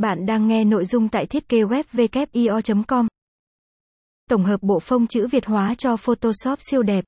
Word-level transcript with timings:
Bạn 0.00 0.26
đang 0.26 0.46
nghe 0.46 0.64
nội 0.64 0.84
dung 0.84 1.08
tại 1.08 1.26
thiết 1.26 1.48
kế 1.48 1.62
web 1.62 2.84
com 2.86 3.06
Tổng 4.30 4.44
hợp 4.44 4.62
bộ 4.62 4.80
phông 4.80 5.06
chữ 5.06 5.26
Việt 5.26 5.46
hóa 5.46 5.74
cho 5.74 5.96
Photoshop 5.96 6.58
siêu 6.70 6.82
đẹp. 6.82 7.04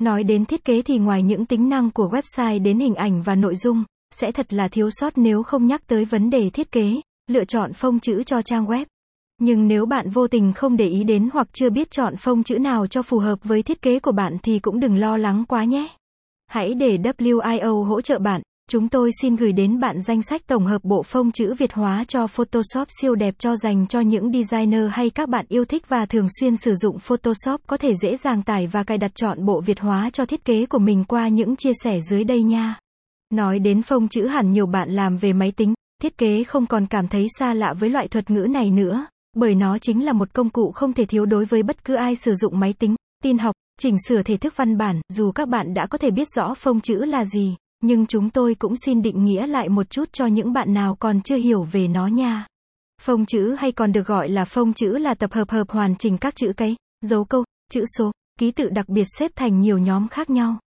Nói 0.00 0.24
đến 0.24 0.44
thiết 0.44 0.64
kế 0.64 0.82
thì 0.82 0.98
ngoài 0.98 1.22
những 1.22 1.46
tính 1.46 1.68
năng 1.68 1.90
của 1.90 2.08
website 2.08 2.62
đến 2.62 2.78
hình 2.78 2.94
ảnh 2.94 3.22
và 3.22 3.34
nội 3.34 3.56
dung, 3.56 3.84
sẽ 4.10 4.32
thật 4.32 4.52
là 4.52 4.68
thiếu 4.68 4.88
sót 4.90 5.18
nếu 5.18 5.42
không 5.42 5.66
nhắc 5.66 5.86
tới 5.86 6.04
vấn 6.04 6.30
đề 6.30 6.50
thiết 6.50 6.72
kế, 6.72 7.00
lựa 7.30 7.44
chọn 7.44 7.72
phông 7.72 8.00
chữ 8.00 8.22
cho 8.22 8.42
trang 8.42 8.66
web. 8.66 8.84
Nhưng 9.40 9.68
nếu 9.68 9.86
bạn 9.86 10.10
vô 10.10 10.28
tình 10.28 10.52
không 10.52 10.76
để 10.76 10.86
ý 10.86 11.04
đến 11.04 11.28
hoặc 11.32 11.48
chưa 11.52 11.70
biết 11.70 11.90
chọn 11.90 12.16
phông 12.16 12.42
chữ 12.42 12.58
nào 12.58 12.86
cho 12.86 13.02
phù 13.02 13.18
hợp 13.18 13.38
với 13.44 13.62
thiết 13.62 13.82
kế 13.82 14.00
của 14.00 14.12
bạn 14.12 14.36
thì 14.42 14.58
cũng 14.58 14.80
đừng 14.80 14.96
lo 14.96 15.16
lắng 15.16 15.44
quá 15.48 15.64
nhé. 15.64 15.88
Hãy 16.46 16.74
để 16.74 16.96
WIO 16.96 17.82
hỗ 17.82 18.00
trợ 18.00 18.18
bạn. 18.18 18.42
Chúng 18.74 18.88
tôi 18.88 19.10
xin 19.22 19.36
gửi 19.36 19.52
đến 19.52 19.80
bạn 19.80 20.00
danh 20.00 20.22
sách 20.22 20.46
tổng 20.46 20.66
hợp 20.66 20.84
bộ 20.84 21.02
phông 21.02 21.32
chữ 21.32 21.54
Việt 21.58 21.72
hóa 21.72 22.04
cho 22.08 22.26
Photoshop 22.26 22.88
siêu 23.00 23.14
đẹp 23.14 23.34
cho 23.38 23.56
dành 23.56 23.86
cho 23.86 24.00
những 24.00 24.32
designer 24.32 24.82
hay 24.92 25.10
các 25.10 25.28
bạn 25.28 25.44
yêu 25.48 25.64
thích 25.64 25.88
và 25.88 26.06
thường 26.06 26.26
xuyên 26.40 26.56
sử 26.56 26.74
dụng 26.74 26.98
Photoshop 26.98 27.60
có 27.66 27.76
thể 27.76 27.94
dễ 28.02 28.16
dàng 28.16 28.42
tải 28.42 28.66
và 28.66 28.82
cài 28.82 28.98
đặt 28.98 29.14
chọn 29.14 29.44
bộ 29.44 29.60
Việt 29.60 29.80
hóa 29.80 30.10
cho 30.12 30.26
thiết 30.26 30.44
kế 30.44 30.66
của 30.66 30.78
mình 30.78 31.04
qua 31.04 31.28
những 31.28 31.56
chia 31.56 31.72
sẻ 31.84 31.98
dưới 32.10 32.24
đây 32.24 32.42
nha. 32.42 32.78
Nói 33.34 33.58
đến 33.58 33.82
phông 33.82 34.08
chữ 34.08 34.26
hẳn 34.26 34.52
nhiều 34.52 34.66
bạn 34.66 34.90
làm 34.90 35.16
về 35.16 35.32
máy 35.32 35.52
tính, 35.56 35.74
thiết 36.02 36.18
kế 36.18 36.44
không 36.44 36.66
còn 36.66 36.86
cảm 36.86 37.08
thấy 37.08 37.26
xa 37.38 37.54
lạ 37.54 37.72
với 37.72 37.90
loại 37.90 38.08
thuật 38.08 38.30
ngữ 38.30 38.46
này 38.50 38.70
nữa, 38.70 39.06
bởi 39.36 39.54
nó 39.54 39.78
chính 39.78 40.04
là 40.04 40.12
một 40.12 40.32
công 40.32 40.50
cụ 40.50 40.72
không 40.72 40.92
thể 40.92 41.04
thiếu 41.04 41.26
đối 41.26 41.44
với 41.44 41.62
bất 41.62 41.84
cứ 41.84 41.94
ai 41.94 42.16
sử 42.16 42.34
dụng 42.34 42.60
máy 42.60 42.72
tính, 42.72 42.94
tin 43.22 43.38
học, 43.38 43.54
chỉnh 43.80 43.96
sửa 44.08 44.22
thể 44.22 44.36
thức 44.36 44.56
văn 44.56 44.76
bản, 44.76 45.00
dù 45.08 45.32
các 45.32 45.48
bạn 45.48 45.74
đã 45.74 45.86
có 45.86 45.98
thể 45.98 46.10
biết 46.10 46.28
rõ 46.36 46.54
phông 46.54 46.80
chữ 46.80 46.94
là 46.94 47.24
gì 47.24 47.56
nhưng 47.86 48.06
chúng 48.06 48.30
tôi 48.30 48.54
cũng 48.54 48.76
xin 48.76 49.02
định 49.02 49.24
nghĩa 49.24 49.46
lại 49.46 49.68
một 49.68 49.90
chút 49.90 50.12
cho 50.12 50.26
những 50.26 50.52
bạn 50.52 50.74
nào 50.74 50.96
còn 51.00 51.20
chưa 51.20 51.36
hiểu 51.36 51.62
về 51.62 51.88
nó 51.88 52.06
nha. 52.06 52.46
Phông 53.02 53.26
chữ 53.26 53.54
hay 53.58 53.72
còn 53.72 53.92
được 53.92 54.06
gọi 54.06 54.28
là 54.28 54.44
phông 54.44 54.72
chữ 54.72 54.88
là 54.88 55.14
tập 55.14 55.32
hợp 55.32 55.50
hợp 55.50 55.70
hoàn 55.70 55.96
chỉnh 55.96 56.18
các 56.18 56.36
chữ 56.36 56.52
cái, 56.56 56.76
dấu 57.02 57.24
câu, 57.24 57.44
chữ 57.70 57.84
số, 57.98 58.12
ký 58.38 58.50
tự 58.50 58.68
đặc 58.68 58.88
biệt 58.88 59.04
xếp 59.18 59.32
thành 59.36 59.60
nhiều 59.60 59.78
nhóm 59.78 60.08
khác 60.08 60.30
nhau. 60.30 60.58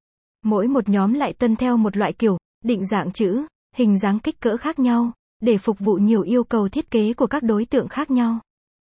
Mỗi 0.45 0.69
một 0.69 0.89
nhóm 0.89 1.13
lại 1.13 1.33
tuân 1.33 1.57
theo 1.57 1.77
một 1.77 1.97
loại 1.97 2.13
kiểu, 2.13 2.39
định 2.65 2.87
dạng 2.87 3.13
chữ, 3.13 3.43
hình 3.77 3.99
dáng 3.99 4.19
kích 4.19 4.41
cỡ 4.41 4.57
khác 4.57 4.79
nhau, 4.79 5.12
để 5.41 5.59
phục 5.59 5.79
vụ 5.79 5.95
nhiều 5.95 6.23
yêu 6.23 6.45
cầu 6.45 6.69
thiết 6.69 6.91
kế 6.91 7.12
của 7.12 7.27
các 7.27 7.43
đối 7.43 7.65
tượng 7.65 7.89
khác 7.89 8.11
nhau. 8.11 8.39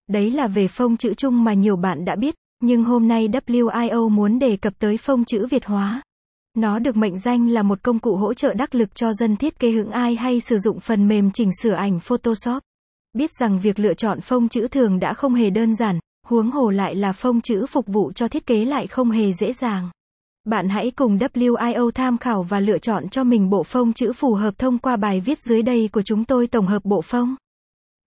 Đấy 0.08 0.30
là 0.30 0.46
về 0.46 0.68
phông 0.68 0.96
chữ 0.96 1.14
chung 1.14 1.44
mà 1.44 1.54
nhiều 1.54 1.76
bạn 1.76 2.04
đã 2.04 2.16
biết, 2.16 2.34
nhưng 2.62 2.84
hôm 2.84 3.08
nay 3.08 3.28
WIO 3.28 4.08
muốn 4.08 4.38
đề 4.38 4.56
cập 4.56 4.72
tới 4.78 4.96
phông 4.96 5.24
chữ 5.24 5.46
Việt 5.50 5.64
hóa. 5.64 6.02
Nó 6.56 6.78
được 6.78 6.96
mệnh 6.96 7.18
danh 7.18 7.48
là 7.48 7.62
một 7.62 7.82
công 7.82 7.98
cụ 7.98 8.16
hỗ 8.16 8.34
trợ 8.34 8.54
đắc 8.54 8.74
lực 8.74 8.94
cho 8.94 9.12
dân 9.12 9.36
thiết 9.36 9.58
kế 9.58 9.70
hưởng 9.70 9.90
ai 9.90 10.14
hay 10.14 10.40
sử 10.40 10.58
dụng 10.58 10.80
phần 10.80 11.08
mềm 11.08 11.30
chỉnh 11.30 11.50
sửa 11.62 11.72
ảnh 11.72 12.00
Photoshop. 12.00 12.62
Biết 13.12 13.30
rằng 13.40 13.58
việc 13.58 13.78
lựa 13.78 13.94
chọn 13.94 14.20
phông 14.20 14.48
chữ 14.48 14.68
thường 14.68 15.00
đã 15.00 15.14
không 15.14 15.34
hề 15.34 15.50
đơn 15.50 15.74
giản, 15.74 15.98
huống 16.26 16.50
hồ 16.50 16.70
lại 16.70 16.94
là 16.94 17.12
phông 17.12 17.40
chữ 17.40 17.66
phục 17.66 17.86
vụ 17.86 18.12
cho 18.12 18.28
thiết 18.28 18.46
kế 18.46 18.64
lại 18.64 18.86
không 18.86 19.10
hề 19.10 19.32
dễ 19.32 19.52
dàng. 19.52 19.90
Bạn 20.44 20.68
hãy 20.68 20.90
cùng 20.90 21.18
WIO 21.18 21.90
tham 21.90 22.18
khảo 22.18 22.42
và 22.42 22.60
lựa 22.60 22.78
chọn 22.78 23.08
cho 23.08 23.24
mình 23.24 23.50
bộ 23.50 23.62
phông 23.62 23.92
chữ 23.92 24.12
phù 24.12 24.34
hợp 24.34 24.58
thông 24.58 24.78
qua 24.78 24.96
bài 24.96 25.20
viết 25.20 25.38
dưới 25.40 25.62
đây 25.62 25.88
của 25.92 26.02
chúng 26.02 26.24
tôi 26.24 26.46
tổng 26.46 26.66
hợp 26.66 26.84
bộ 26.84 27.02
phông. 27.02 27.36